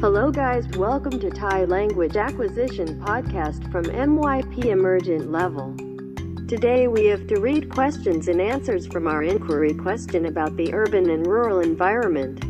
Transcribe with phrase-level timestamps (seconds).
[0.00, 0.64] Hello, guys.
[0.76, 5.74] Welcome to Thai Language Acquisition Podcast from MYP Emergent Level.
[6.46, 11.10] Today we have to read questions and answers from our inquiry question about the urban
[11.10, 12.44] and rural environment.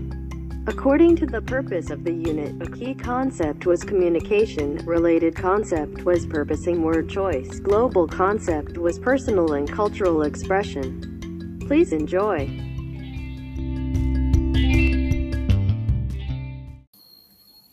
[0.69, 6.27] According to the purpose of the unit, a key concept was communication, related concept was
[6.27, 11.59] purposing word choice, global concept was personal and cultural expression.
[11.67, 12.68] Please enjoy.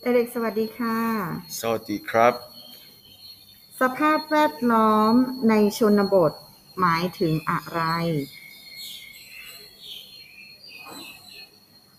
[0.05, 0.99] เด็กๆสวัสดีค่ะ
[1.59, 2.33] สวัสดีครับ
[3.81, 5.13] สภาพแวดล้อม
[5.49, 6.33] ในชนบท
[6.79, 7.81] หมายถึงอะไร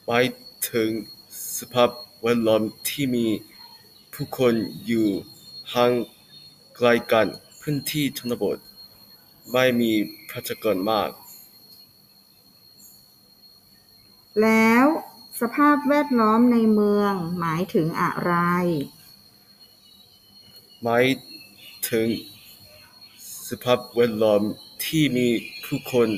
[0.06, 0.24] หมาย
[0.70, 0.88] ถึง
[1.58, 1.90] สภาพ
[2.22, 3.26] แวดล้อมที่มี
[4.14, 4.54] ผู้คน
[4.86, 5.08] อยู่
[5.74, 5.92] ห่าง
[6.76, 7.26] ไกลกัน
[7.60, 8.58] พื้นที่ชนบท
[9.52, 9.92] ไม่มี
[10.30, 11.10] ประชากรมาก
[14.42, 14.86] แล้ว
[15.40, 18.34] สภาพแวดล้อมในเมืองหมายถึงอะไร
[20.82, 21.04] หมาย
[21.90, 22.08] ถึง
[23.48, 24.42] สภาพแวดล้อม
[24.84, 25.28] ที่มี
[25.64, 26.08] ผู้คน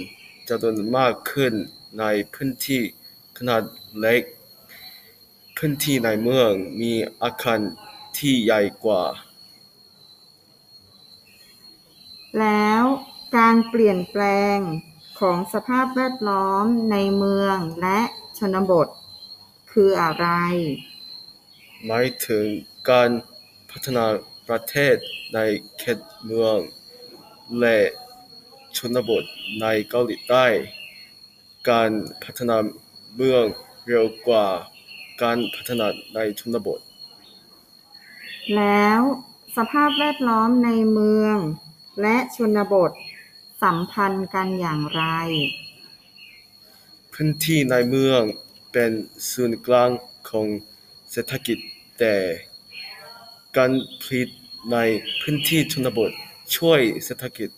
[0.48, 1.52] จำนวนมากขึ้น
[2.00, 2.80] ในพื้นที่
[3.38, 3.62] ขนาด
[4.00, 4.22] เล็ก
[5.56, 6.50] พื้นที่ในเมือง
[6.80, 7.60] มีอาคาร
[8.18, 9.02] ที่ใหญ่กว่า
[12.40, 12.82] แล้ว
[13.36, 14.22] การเปลี่ยนแปล
[14.54, 14.58] ง
[15.20, 18.00] ของสภาพแวดล้อมในเมืองและ
[18.38, 18.88] ชนบท
[19.80, 20.26] คืออะไร
[21.86, 22.46] หมายถึง
[22.90, 23.10] การ
[23.70, 24.04] พัฒนา
[24.48, 24.96] ประเทศ
[25.34, 25.38] ใน
[25.78, 26.58] เขตเมือง
[27.60, 27.78] และ
[28.76, 29.24] ชนบท
[29.60, 30.46] ในเกาหลีใต้
[31.70, 31.90] การ
[32.24, 32.56] พัฒนา
[33.16, 33.44] เมือง
[33.86, 34.46] เร็วกว่า
[35.22, 36.80] การพัฒนาในชนบท
[38.56, 39.00] แล้ว
[39.56, 41.36] สภาพแวดล้อมในเมือง
[42.02, 42.92] และชนบท
[43.62, 45.04] สัมพันธ์กันอย่างไร
[47.12, 48.22] พื้นที่ในเมือง
[48.72, 48.90] เป็น
[49.30, 49.90] ศูนย์กลาง
[50.30, 50.46] ของ
[51.12, 51.58] เศรษฐกิจ
[51.98, 52.14] แต่
[53.56, 54.28] การผลิต
[54.72, 54.76] ใน
[55.20, 56.10] พื้นที่ชนบท
[56.56, 57.48] ช่วยเศรษฐกิจ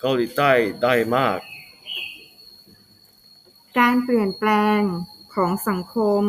[0.00, 0.52] เกาหลีใต้
[0.82, 1.38] ได้มาก
[3.78, 4.80] การเปลี่ยนแปลง
[5.34, 6.22] ของสังคม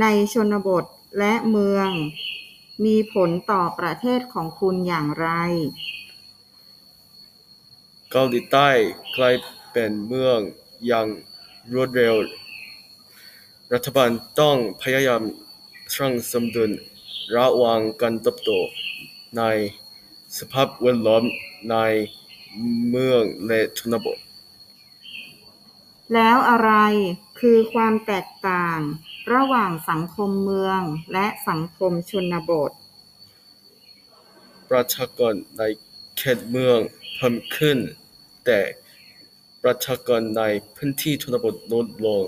[0.00, 0.84] ในชนบท
[1.18, 1.90] และเมือง
[2.84, 5.28] มีผลต่อประเทศของคุณอย่างไร
[8.10, 8.68] เกาหลีใต้
[9.16, 9.34] กลาย
[9.72, 10.38] เป็นเมือง
[10.86, 11.06] อย่าง
[11.74, 12.14] รวดเร็ว
[13.74, 15.22] รัฐบาลต้องพยายาม
[15.96, 16.70] สร้างสมดุล
[17.36, 18.50] ระหว่างการเติบโต
[19.38, 19.42] ใน
[20.38, 21.24] สภาพแวดล้อม
[21.70, 21.76] ใน
[22.90, 24.18] เมืองและชนบท
[26.14, 26.72] แล้วอะไร
[27.40, 28.78] คือความแตกต่าง
[29.34, 30.80] ระหว่างสังคมเมือง
[31.12, 32.70] และสังคมชนบท
[34.70, 35.62] ประชากรใน
[36.18, 36.78] เขตเมือง
[37.16, 37.78] เพิ่มขึ้น
[38.46, 38.60] แต่
[39.62, 40.42] ประชากรใน
[40.76, 42.24] พื้นที่ชนบทลดลง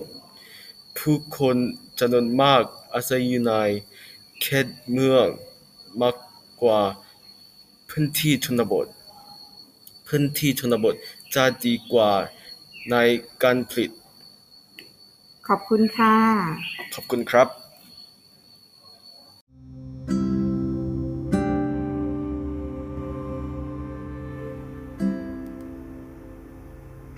[1.00, 1.56] ผู้คน
[1.98, 2.62] จำนวนมาก
[2.94, 3.52] อาศัยอยู่ใน
[4.40, 5.26] เขตเมือง
[6.00, 6.14] มาก
[6.62, 6.80] กว่า
[7.90, 8.86] พื้นที่ชนบท
[10.08, 10.94] พื้นที่ชนบท
[11.34, 12.10] จะดีกว่า
[12.90, 12.96] ใน
[13.42, 13.90] การผลิต
[15.48, 16.14] ขอบคุณค่ะ
[16.94, 17.48] ขอบคุณครับ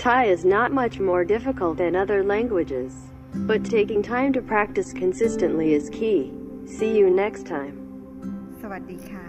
[0.05, 3.12] Thai is not much more difficult than other languages,
[3.50, 6.32] but taking time to practice consistently is key.
[6.66, 7.76] See you next time.
[8.62, 9.26] สวัสดีค่ะ